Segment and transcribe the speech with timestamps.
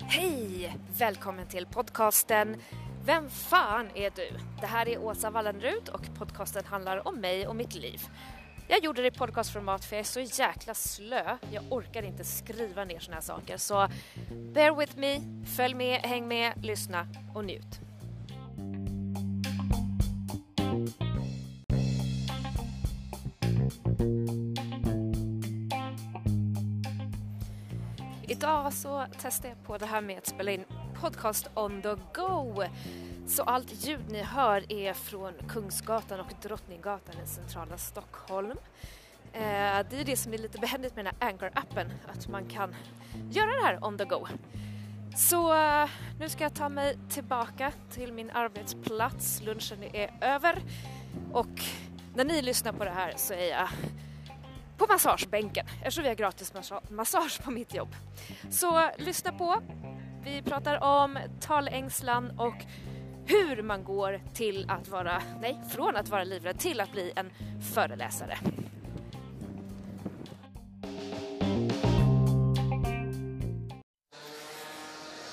[0.00, 0.76] Hej!
[0.98, 2.56] Välkommen till podcasten
[3.04, 4.28] Vem fan är du?
[4.60, 8.02] Det här är Åsa Wallenrud och podcasten handlar om mig och mitt liv.
[8.68, 11.38] Jag gjorde det i podcastformat för jag är så jäkla slö.
[11.50, 13.56] Jag orkar inte skriva ner såna här saker.
[13.56, 13.88] Så
[14.54, 15.20] bear with me,
[15.56, 17.87] följ med, häng med, lyssna och njut.
[28.38, 30.64] Idag så testar jag på det här med att spela in
[31.00, 32.64] podcast on the go.
[33.26, 38.58] Så allt ljud ni hör är från Kungsgatan och Drottninggatan i centrala Stockholm.
[39.32, 39.40] Eh,
[39.90, 42.74] det är det som är lite behändigt med den här Anchor-appen, att man kan
[43.30, 44.26] göra det här on the go.
[45.16, 45.88] Så eh,
[46.20, 49.42] nu ska jag ta mig tillbaka till min arbetsplats.
[49.42, 50.62] Lunchen är över
[51.32, 51.62] och
[52.14, 53.68] när ni lyssnar på det här så är jag
[54.78, 56.52] på massagebänken eftersom vi har gratis
[56.90, 57.94] massage på mitt jobb.
[58.50, 59.62] Så lyssna på.
[60.24, 62.64] Vi pratar om talängslan och
[63.26, 67.30] hur man går till att vara, nej, från att vara livrädd till att bli en
[67.74, 68.38] föreläsare.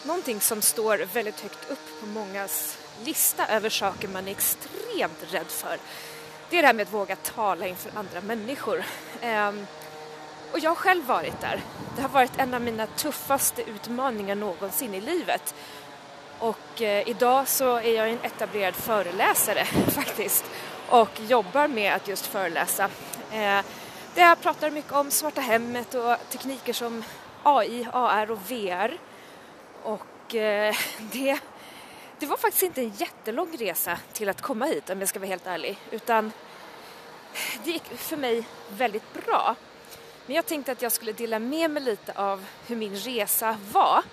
[0.06, 5.48] Någonting som står väldigt högt upp på mångas lista över saker man är extremt rädd
[5.48, 5.78] för
[6.50, 8.84] det är det här med att våga tala inför andra människor.
[9.24, 9.68] Um,
[10.52, 11.62] och jag har själv varit där.
[11.96, 15.56] Det har varit en av mina tuffaste utmaningar någonsin i livet.
[16.40, 20.46] Och eh, idag så är jag en etablerad föreläsare faktiskt
[20.90, 22.84] och jobbar med att just föreläsa.
[23.32, 23.62] Eh,
[24.16, 27.04] där jag pratar mycket om svarta hemmet och tekniker som
[27.44, 28.98] AI, AR och VR.
[29.84, 30.76] Och eh,
[31.12, 31.40] det
[32.20, 35.30] det var faktiskt inte en jättelång resa till att komma hit om jag ska vara
[35.30, 35.78] helt ärlig.
[35.92, 36.32] Utan
[37.64, 39.56] det gick för mig väldigt bra.
[40.26, 44.04] Men jag tänkte att jag skulle dela med mig lite av hur min resa var.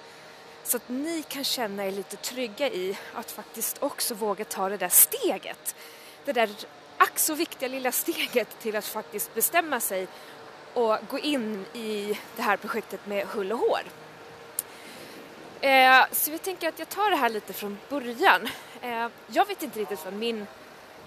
[0.64, 4.77] Så att ni kan känna er lite trygga i att faktiskt också våga ta det
[4.77, 5.75] där steget.
[6.25, 6.50] Det där
[6.97, 10.09] ack så viktiga lilla steget till att faktiskt bestämma sig
[10.75, 13.82] och gå in i det här projektet med hull och hår.
[15.62, 18.49] Eh, så vi tänker att jag tar det här lite från början.
[18.81, 20.47] Eh, jag vet inte riktigt var min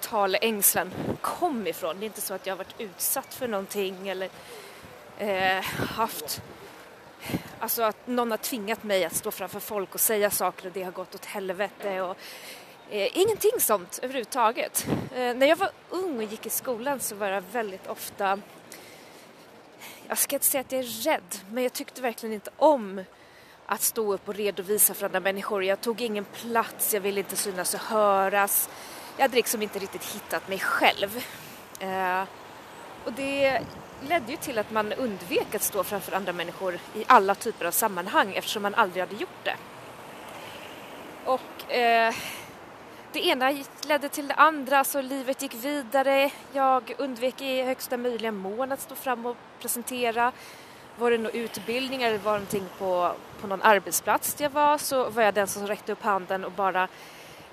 [0.01, 1.99] talängslan kom ifrån.
[1.99, 4.29] Det är inte så att jag har varit utsatt för någonting eller
[5.17, 5.63] eh,
[5.95, 6.41] haft
[7.59, 10.83] Alltså att någon har tvingat mig att stå framför folk och säga saker och det
[10.83, 12.17] har gått åt helvete och
[12.89, 14.87] eh, ingenting sånt överhuvudtaget.
[15.15, 18.39] Eh, när jag var ung och gick i skolan så var jag väldigt ofta
[20.07, 23.03] jag ska inte säga att jag är rädd, men jag tyckte verkligen inte om
[23.65, 25.63] att stå upp och redovisa för andra människor.
[25.63, 28.69] Jag tog ingen plats, jag ville inte synas och höras.
[29.17, 31.25] Jag hade liksom inte riktigt hittat mig själv.
[31.79, 32.23] Eh,
[33.05, 33.61] och det
[34.07, 37.71] ledde ju till att man undvek att stå framför andra människor i alla typer av
[37.71, 39.55] sammanhang eftersom man aldrig hade gjort det.
[41.25, 42.15] Och eh,
[43.11, 46.31] det ena ledde till det andra så livet gick vidare.
[46.53, 50.31] Jag undvek i högsta möjliga mån att stå fram och presentera
[50.97, 53.11] var det någon utbildning eller var det någonting på,
[53.41, 56.51] på någon arbetsplats där jag var så var jag den som räckte upp handen och
[56.51, 56.87] bara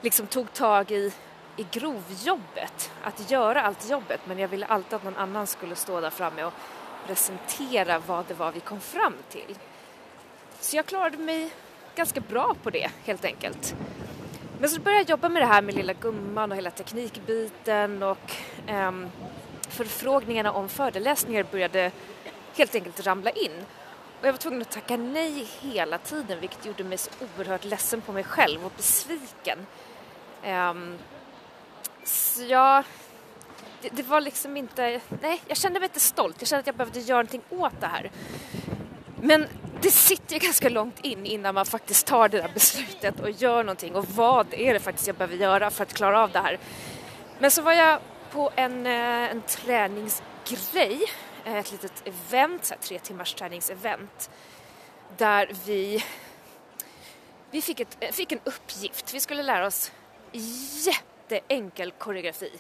[0.01, 1.13] liksom tog tag i,
[1.57, 6.01] i grovjobbet, att göra allt jobbet men jag ville alltid att någon annan skulle stå
[6.01, 6.53] där framme och
[7.07, 9.59] presentera vad det var vi kom fram till.
[10.61, 11.51] Så jag klarade mig
[11.95, 13.75] ganska bra på det helt enkelt.
[14.59, 18.33] Men så började jag jobba med det här med lilla gumman och hela teknikbiten och
[18.71, 19.11] um,
[19.69, 21.91] förfrågningarna om föreläsningar började
[22.57, 23.53] helt enkelt ramla in.
[24.21, 28.01] Och jag var tvungen att tacka nej hela tiden vilket gjorde mig så oerhört ledsen
[28.01, 29.59] på mig själv och besviken.
[30.47, 30.99] Um,
[32.05, 32.85] så jag...
[33.81, 35.01] Det, det, var liksom inte...
[35.23, 36.37] Nej, jag kände mig inte stolt.
[36.39, 38.11] Jag kände att jag behövde göra någonting åt det här.
[39.21, 39.47] Men
[39.81, 43.65] det sitter ju ganska långt in innan man faktiskt tar det där beslutet och gör
[43.65, 43.95] någonting.
[43.95, 46.59] Och vad är det faktiskt jag behöver göra för att klara av det här?
[47.39, 47.99] Men så var jag
[48.31, 51.01] på en, eh, en träningsgrej
[51.45, 54.31] Eh, ett litet event, så här, tre timmars träningsevent
[55.17, 56.05] där vi,
[57.51, 59.15] vi fick, ett, eh, fick en uppgift.
[59.15, 59.93] Vi skulle lära oss
[60.87, 62.53] jätteenkel koreografi.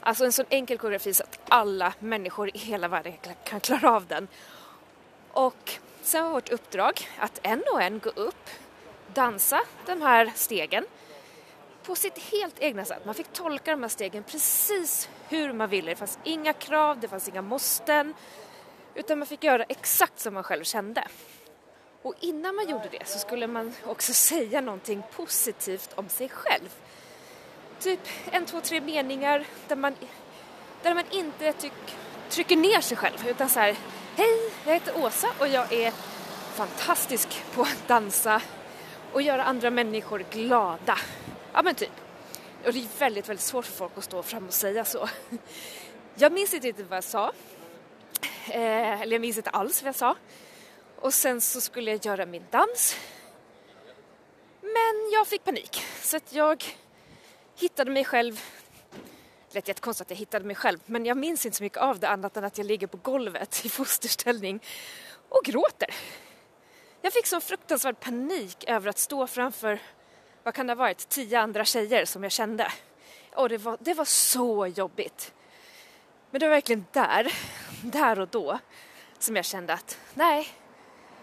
[0.00, 3.12] Alltså en sån enkel koreografi så att alla människor i hela världen
[3.44, 4.28] kan klara av den.
[5.32, 5.72] Och
[6.02, 8.50] sen var vårt uppdrag att en och en gå upp,
[9.14, 10.84] dansa de här stegen
[11.88, 13.04] på sitt helt egna sätt.
[13.04, 15.90] Man fick tolka de här stegen precis hur man ville.
[15.90, 18.14] Det fanns inga krav, det fanns inga måsten.
[18.94, 21.04] Utan man fick göra exakt som man själv kände.
[22.02, 26.68] Och innan man gjorde det så skulle man också säga någonting positivt om sig själv.
[27.80, 28.00] Typ
[28.30, 29.94] en, två, tre meningar där man,
[30.82, 31.96] där man inte tyck,
[32.28, 33.76] trycker ner sig själv utan så här,
[34.16, 35.92] Hej, jag heter Åsa och jag är
[36.54, 38.42] fantastisk på att dansa
[39.12, 40.98] och göra andra människor glada.
[41.58, 41.90] Ja men typ.
[42.66, 45.08] Och det är väldigt, väldigt svårt för folk att stå fram och säga så.
[46.14, 47.32] Jag minns inte riktigt vad jag sa.
[48.48, 50.16] Eh, eller jag minns inte alls vad jag sa.
[50.96, 52.96] Och sen så skulle jag göra min dans.
[54.60, 55.82] Men jag fick panik.
[56.02, 56.64] Så att jag
[57.56, 58.40] hittade mig själv
[59.48, 61.98] det lät jättekonstigt att jag hittade mig själv men jag minns inte så mycket av
[61.98, 64.60] det annat än att jag ligger på golvet i fosterställning
[65.28, 65.94] och gråter.
[67.02, 69.80] Jag fick sån fruktansvärd panik över att stå framför,
[70.48, 72.72] vad kan det ha varit, tio andra tjejer som jag kände.
[73.34, 75.32] Och det var, det var så jobbigt.
[76.30, 77.32] Men det var verkligen där,
[77.82, 78.58] där och då,
[79.18, 80.48] som jag kände att nej,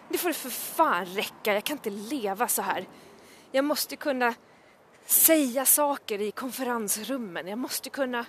[0.09, 2.85] nu får det för fan räcka, jag kan inte leva så här.
[3.51, 4.33] Jag måste kunna
[5.05, 7.47] säga saker i konferensrummen.
[7.47, 8.25] Jag måste kunna,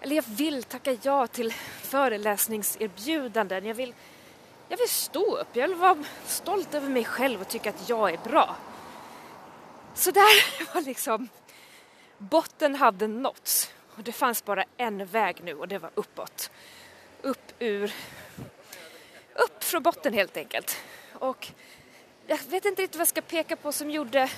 [0.00, 1.52] eller jag vill tacka ja till
[1.82, 3.66] föreläsningserbjudanden.
[3.66, 3.94] Jag vill,
[4.68, 8.10] jag vill stå upp, jag vill vara stolt över mig själv och tycka att jag
[8.12, 8.56] är bra.
[9.94, 11.28] Så där var liksom,
[12.18, 16.50] botten hade nåtts och det fanns bara en väg nu och det var uppåt.
[17.22, 17.92] Upp ur,
[19.34, 20.76] upp från botten helt enkelt.
[21.12, 21.52] Och
[22.26, 24.30] jag vet inte riktigt vad jag ska peka på som gjorde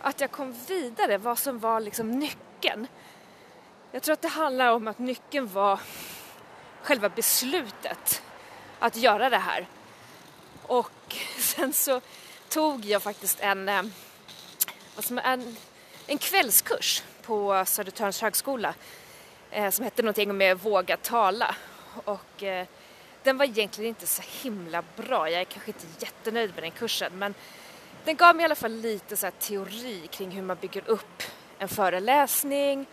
[0.00, 2.86] att jag kom vidare, vad som var liksom nyckeln.
[3.92, 5.80] Jag tror att det handlar om att nyckeln var
[6.82, 8.22] själva beslutet
[8.78, 9.66] att göra det här.
[10.62, 12.00] Och sen så
[12.48, 13.82] tog jag faktiskt en, eh,
[15.00, 15.56] vad som en,
[16.06, 18.74] en kvällskurs på Södertörns högskola
[19.50, 21.56] eh, som hette någonting med Våga tala.
[22.04, 22.66] Och eh,
[23.22, 25.30] den var egentligen inte så himla bra.
[25.30, 27.34] Jag är kanske inte jättenöjd med den kursen men
[28.04, 31.22] den gav mig i alla fall lite så teori kring hur man bygger upp
[31.58, 32.86] en föreläsning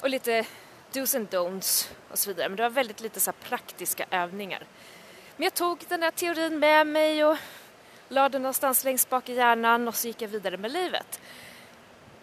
[0.00, 0.46] och lite
[0.92, 2.48] dos and don'ts och så vidare.
[2.48, 4.66] Men det var väldigt lite så praktiska övningar.
[5.36, 7.36] Men jag tog den här teorin med mig och
[8.12, 11.20] la det någonstans längst bak i hjärnan och så gick jag vidare med livet.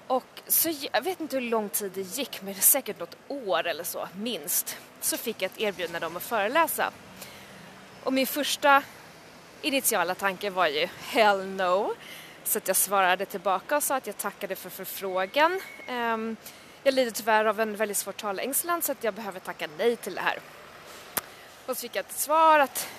[0.07, 3.17] Och så, jag vet inte hur lång tid det gick, men det är säkert något
[3.27, 4.77] år eller så, minst.
[5.01, 6.91] Så fick jag ett erbjudande om att föreläsa.
[8.03, 8.83] Och min första
[9.61, 11.93] initiala tanke var ju hell no.
[12.43, 15.61] Så att jag svarade tillbaka och sa att jag tackade för förfrågan.
[15.87, 16.35] Ehm,
[16.83, 20.15] jag lider tyvärr av en väldigt svår talängslan så att jag behöver tacka nej till
[20.15, 20.39] det här.
[21.65, 22.89] Och så fick jag ett svar att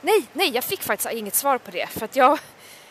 [0.00, 2.38] nej, nej, jag fick faktiskt inget svar på det för att jag,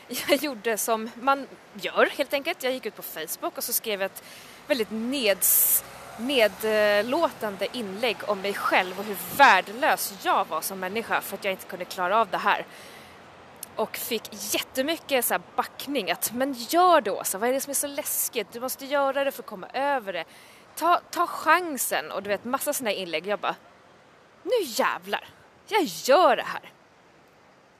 [0.28, 2.64] jag gjorde som man gör helt enkelt.
[2.64, 4.24] Jag gick ut på Facebook och så skrev ett
[4.68, 5.84] väldigt neds,
[6.18, 11.52] nedlåtande inlägg om mig själv och hur värdelös jag var som människa för att jag
[11.54, 12.66] inte kunde klara av det här.
[13.76, 17.72] Och fick jättemycket så här backning att men gör det Åsa, vad är det som
[17.72, 18.48] är så läskigt?
[18.52, 20.26] Du måste göra det för att komma över det.
[20.76, 23.28] Ta, ta chansen och du vet massa sådana inlägg.
[23.28, 23.56] Jag bara,
[24.44, 25.28] nu jävlar,
[25.68, 26.72] jag gör det här.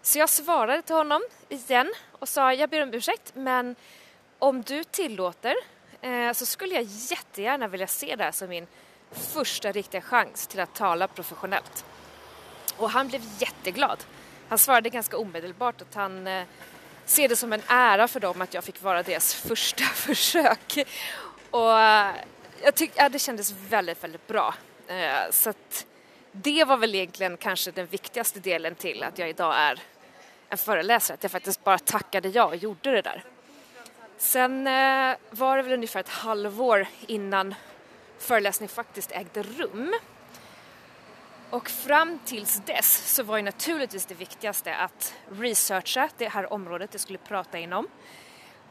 [0.06, 3.76] Så jag svarade till honom igen och sa jag ber om ursäkt men
[4.40, 5.56] om du tillåter
[6.06, 8.68] Eh, så skulle jag jättegärna vilja se det här som min
[9.12, 11.86] första riktiga chans till att tala professionellt.
[12.78, 14.04] Och han blev jätteglad.
[14.50, 16.44] Han svarade ganska omedelbart att han eh,
[17.06, 20.88] ser det som en ära för dem att jag fick vara deras första försök.
[21.52, 22.16] Och eh,
[22.64, 24.56] jag tyckte, ja, det kändes väldigt, väldigt bra.
[24.88, 25.86] Eh, så att
[26.32, 29.80] det var väl egentligen kanske den viktigaste delen till att jag idag är
[30.56, 33.24] en föreläsare, att jag faktiskt bara tackade ja och gjorde det där.
[34.18, 37.56] Sen eh, var det väl ungefär ett halvår innan
[38.18, 39.94] föreläsningen faktiskt ägde rum.
[41.50, 46.90] Och fram tills dess så var ju naturligtvis det viktigaste att researcha det här området
[46.92, 47.88] jag skulle prata inom,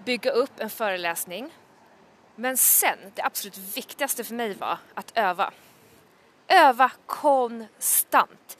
[0.04, 1.50] bygga upp en föreläsning.
[2.36, 5.52] Men sen, det absolut viktigaste för mig var att öva.
[6.48, 8.58] Öva konstant.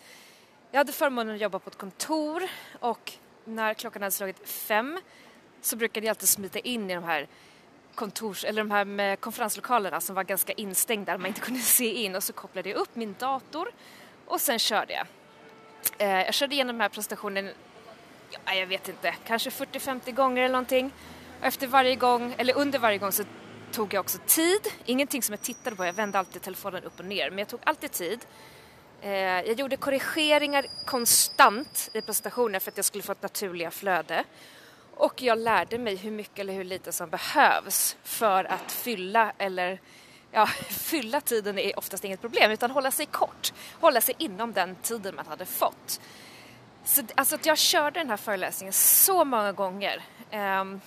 [0.75, 2.43] Jag hade förmånen att jobba på ett kontor
[2.81, 3.13] och
[3.45, 5.01] när klockan hade slagit fem
[5.61, 7.29] så brukade jag alltid smita in i de här
[7.95, 11.93] kontors, eller de här med konferenslokalerna som var ganska instängda där man inte kunde se
[12.05, 13.69] in och så kopplade jag upp min dator
[14.27, 15.07] och sen körde jag.
[15.99, 17.51] Eh, jag körde igenom den här presentationen,
[18.45, 20.93] ja, jag vet inte, kanske 40-50 gånger eller någonting.
[21.41, 23.25] Och efter varje gång, eller under varje gång så
[23.73, 27.05] tog jag också tid, ingenting som jag tittade på, jag vände alltid telefonen upp och
[27.05, 28.27] ner, men jag tog alltid tid.
[29.05, 34.25] Eh, jag gjorde korrigeringar konstant i presentationen för att jag skulle få ett naturliga flöde.
[34.95, 39.81] Och jag lärde mig hur mycket eller hur lite som behövs för att fylla eller
[40.31, 44.77] ja, fylla tiden är oftast inget problem utan hålla sig kort, hålla sig inom den
[44.77, 46.01] tiden man hade fått.
[46.85, 50.03] Så, alltså att jag körde den här föreläsningen så många gånger.
[50.31, 50.81] Ehm,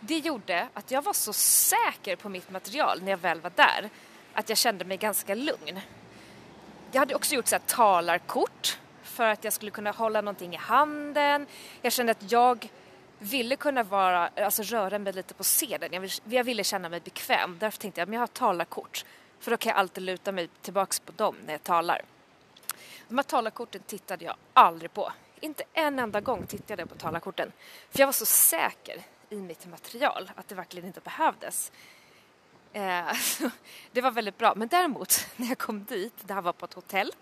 [0.00, 3.90] det gjorde att jag var så säker på mitt material när jag väl var där
[4.34, 5.80] att jag kände mig ganska lugn.
[6.92, 10.56] Jag hade också gjort så här talarkort för att jag skulle kunna hålla någonting i
[10.56, 11.46] handen.
[11.82, 12.68] Jag kände att jag
[13.18, 15.88] ville kunna vara, alltså röra mig lite på scenen.
[15.92, 17.56] Jag, jag ville känna mig bekväm.
[17.58, 19.04] Därför tänkte jag att jag har talarkort.
[19.40, 22.02] För då kan jag alltid luta mig tillbaks på dem när jag talar.
[23.08, 25.12] De här talarkorten tittade jag aldrig på.
[25.40, 27.52] Inte en enda gång tittade jag på talarkorten.
[27.90, 31.72] För jag var så säker i mitt material att det verkligen inte behövdes.
[32.72, 33.12] Eh,
[33.92, 34.54] det var väldigt bra.
[34.56, 37.12] Men däremot när jag kom dit, det här var på ett hotell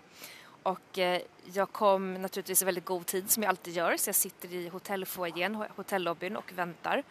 [0.63, 1.21] och eh,
[1.53, 4.69] jag kom naturligtvis i väldigt god tid som jag alltid gör så jag sitter i
[4.69, 7.03] hotellfoajén, hotellobbyn och väntar.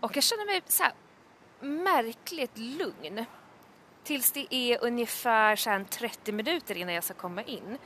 [0.00, 0.92] Och jag känner mig så här
[1.60, 3.24] märkligt lugn
[4.04, 7.78] tills det är ungefär så 30 minuter innan jag ska komma in.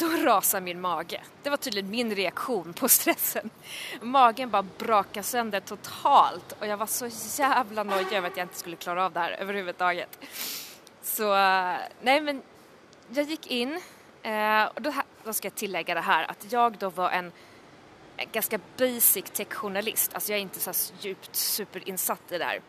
[0.00, 1.20] Då rasar min mage.
[1.42, 3.50] Det var tydligen min reaktion på stressen.
[4.00, 8.58] Magen bara brakade sönder totalt och jag var så jävla nojig över att jag inte
[8.58, 10.18] skulle klara av det här överhuvudtaget.
[11.02, 12.42] Så eh, nej men
[13.08, 13.80] jag gick in
[14.22, 14.92] eh, och då,
[15.24, 17.32] då, ska jag tillägga det här att jag då var en,
[18.16, 20.14] en ganska basic techjournalist.
[20.14, 22.60] Alltså jag är inte så djupt superinsatt i det här.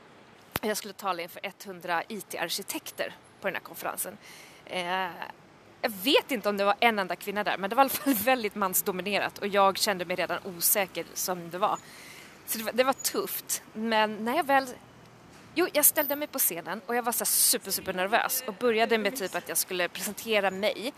[0.61, 4.17] Jag skulle tala inför 100 IT-arkitekter på den här konferensen.
[4.65, 5.07] Eh,
[5.81, 7.89] jag vet inte om det var en enda kvinna där, men det var i alla
[7.89, 11.77] fall väldigt mansdominerat och jag kände mig redan osäker som det var.
[12.45, 14.67] Så det var, det var tufft, men när jag väl
[15.55, 18.97] Jo, jag ställde mig på scenen och jag var så super, super nervös och började
[18.97, 20.93] med typ att jag skulle presentera mig,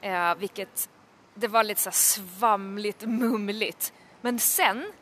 [0.00, 0.88] eh, vilket
[1.34, 3.92] det var lite så svamligt, mumligt.
[4.20, 4.92] Men sen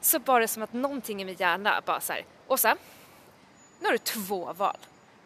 [0.00, 2.76] så var det som att någonting i min hjärna bara så här, Åsa,
[3.80, 4.78] nu har du två val.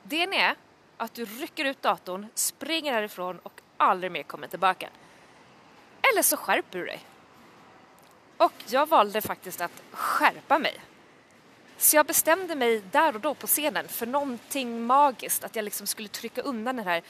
[0.02, 0.54] Det ena är
[1.02, 4.88] att du rycker ut datorn, springer härifrån och aldrig mer kommer tillbaka.
[6.12, 7.04] Eller så skärper du dig.
[8.36, 10.80] Och jag valde faktiskt att skärpa mig.
[11.76, 15.86] Så jag bestämde mig där och då på scenen för någonting magiskt, att jag liksom
[15.86, 17.02] skulle trycka undan den här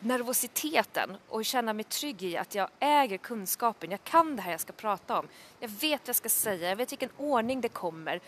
[0.00, 4.60] nervositeten och känna mig trygg i att jag äger kunskapen, jag kan det här jag
[4.60, 5.28] ska prata om.
[5.60, 8.20] Jag vet vad jag ska säga, jag vet vilken ordning det kommer.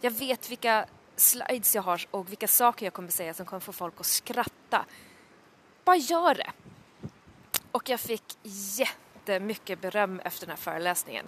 [0.00, 0.86] Jag vet vilka
[1.16, 4.84] slides jag har och vilka saker jag kommer säga som kommer få folk att skratta.
[5.84, 6.52] Bara gör det!
[7.72, 8.38] Och jag fick
[8.78, 11.26] jättemycket beröm efter den här föreläsningen.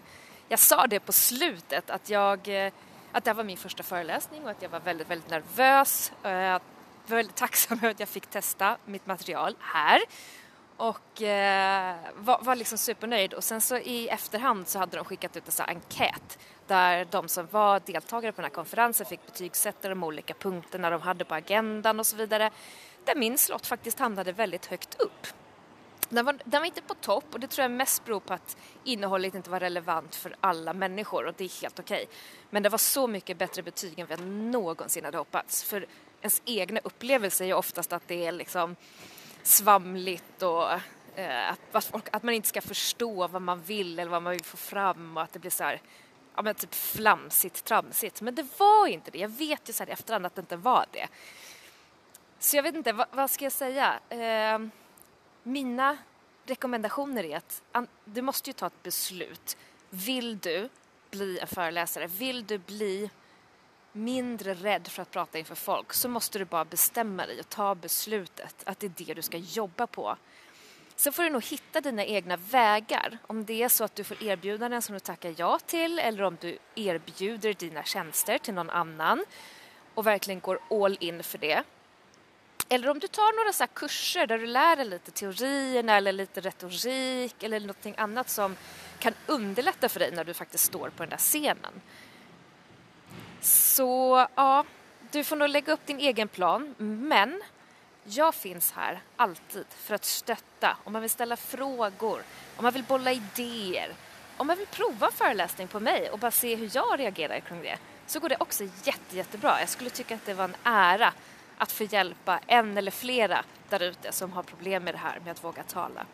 [0.49, 2.73] Jag sa det på slutet att jag eh,
[3.13, 6.13] att det här var min första föreläsning och att jag var väldigt, väldigt nervös.
[6.23, 6.61] Eh, jag
[7.07, 10.01] var väldigt tacksam över att jag fick testa mitt material här
[10.77, 15.37] och eh, var, var liksom supernöjd och sen så i efterhand så hade de skickat
[15.37, 16.39] ut en sån enkät
[16.69, 21.01] där de som var deltagare på den här konferensen fick betygsätta de olika punkterna de
[21.03, 22.51] hade på agendan och så vidare.
[23.05, 25.27] Där min slott faktiskt hamnade väldigt högt upp.
[26.09, 28.57] Den var, den var inte på topp och det tror jag mest beror på att
[28.85, 32.03] innehållet inte var relevant för alla människor och det är helt okej.
[32.03, 32.17] Okay.
[32.51, 35.65] Men det var så mycket bättre betyg än vad jag någonsin hade hoppats.
[35.65, 35.87] För
[36.21, 38.77] ens egna upplevelse är ju oftast att det är liksom
[39.43, 40.73] svamligt och
[41.15, 44.57] eh, att, att, man inte ska förstå vad man vill eller vad man vill få
[44.57, 45.81] fram och att det blir så här,
[46.39, 48.21] ja men typ flamsigt, tramsigt.
[48.21, 49.19] Men det var inte det.
[49.19, 51.09] Jag vet ju så här i efterhand att det inte var det.
[52.39, 54.01] Så jag vet inte, vad, vad ska jag säga?
[54.09, 54.59] Eh,
[55.43, 55.99] mina
[56.47, 57.63] rekommendationer är att
[58.05, 59.57] du måste ju ta ett beslut.
[59.91, 60.69] Vill du
[61.11, 63.11] bli en föreläsare, vill du bli
[63.93, 67.75] mindre rädd för att prata inför folk så måste du bara bestämma dig och ta
[67.75, 70.17] beslutet att det är det du ska jobba på.
[70.99, 73.19] Sen får du nog hitta dina egna vägar.
[73.27, 76.37] Om det är så att du får erbjudanden som du tackar ja till eller om
[76.41, 79.25] du erbjuder dina tjänster till någon annan
[79.95, 81.63] och verkligen går all in för det.
[82.69, 86.41] Eller om du tar några så kurser där du lär dig lite teorierna eller lite
[86.41, 88.57] retorik eller någonting annat som
[88.99, 91.81] kan underlätta för dig när du faktiskt står på den där scenen.
[93.41, 94.65] Så ja,
[95.11, 97.43] du får nog lägga upp din egen plan, men
[98.09, 102.23] jag finns här alltid för att stötta om man vill ställa frågor,
[102.57, 103.93] om man vill bolla idéer,
[104.37, 107.63] om man vill prova en föreläsning på mig och bara se hur jag reagerar kring
[107.63, 109.61] det så går det också jätte, jättebra.
[109.61, 111.13] Jag skulle tycka att det var en ära
[111.59, 115.31] att få hjälpa en eller flera där ute som har problem med det här med
[115.31, 116.07] att våga tala.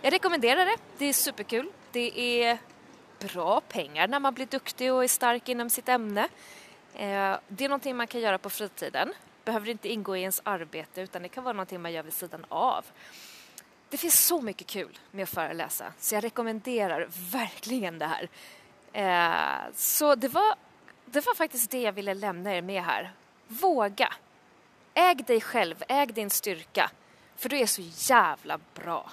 [0.00, 0.76] Jag rekommenderar det.
[0.98, 1.72] Det är superkul.
[1.92, 2.58] Det är
[3.18, 6.28] bra pengar när man blir duktig och är stark inom sitt ämne.
[6.94, 9.12] Eh, det är någonting man kan göra på fritiden.
[9.44, 12.46] Behöver inte ingå i ens arbete utan det kan vara någonting man gör vid sidan
[12.48, 12.84] av.
[13.88, 18.28] Det finns så mycket kul med att föreläsa så jag rekommenderar verkligen det här.
[18.92, 20.54] Eh, så det var,
[21.06, 23.12] det var faktiskt det jag ville lämna er med här.
[23.48, 24.14] Våga!
[24.94, 26.90] Äg dig själv, äg din styrka.
[27.36, 27.82] För du är så
[28.12, 29.10] jävla bra.